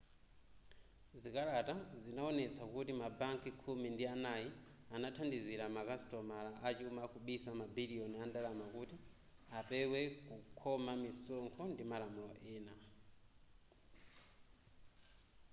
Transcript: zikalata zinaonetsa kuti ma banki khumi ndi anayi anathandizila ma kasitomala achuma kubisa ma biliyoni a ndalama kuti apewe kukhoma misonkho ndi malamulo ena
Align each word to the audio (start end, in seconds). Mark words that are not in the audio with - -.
zikalata 1.21 1.75
zinaonetsa 2.03 2.63
kuti 2.73 2.93
ma 3.01 3.07
banki 3.19 3.49
khumi 3.61 3.87
ndi 3.91 4.03
anayi 4.15 4.49
anathandizila 4.95 5.65
ma 5.75 5.81
kasitomala 5.89 6.51
achuma 6.67 7.03
kubisa 7.13 7.49
ma 7.59 7.65
biliyoni 7.75 8.15
a 8.23 8.25
ndalama 8.29 8.65
kuti 8.75 8.95
apewe 9.59 10.01
kukhoma 10.27 10.93
misonkho 11.03 11.63
ndi 11.73 11.83
malamulo 11.91 12.31
ena 12.55 12.73